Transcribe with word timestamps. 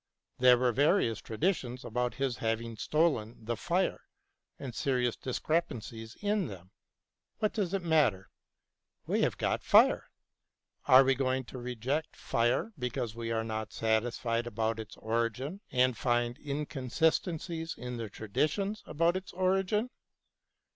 There 0.39 0.57
were 0.57 0.71
various 0.71 1.21
tradi 1.21 1.53
tions 1.55 1.85
about 1.85 2.15
his 2.15 2.37
having 2.37 2.75
stolen 2.75 3.45
the 3.45 3.55
fire, 3.55 4.01
and 4.57 4.73
serious 4.73 5.15
discrepancies 5.15 6.17
in 6.23 6.47
them. 6.47 6.71
What 7.37 7.53
does 7.53 7.71
it 7.75 7.83
matter? 7.83 8.31
We 9.05 9.21
have 9.21 9.37
got 9.37 9.61
fire. 9.63 10.09
Are 10.87 11.03
we 11.03 11.13
going 11.13 11.43
to 11.43 11.59
reject 11.59 12.15
fire 12.15 12.73
because 12.79 13.13
we 13.13 13.31
are 13.31 13.43
not 13.43 13.73
satisfied 13.73 14.47
about 14.47 14.79
its 14.79 14.97
origin 14.97 15.61
and 15.69 15.95
find 15.95 16.35
inconsistencies 16.39 17.77
in 17.77 17.97
the 17.97 18.09
traditions 18.09 18.81
about 18.87 19.15
its 19.15 19.31
origin 19.33 19.91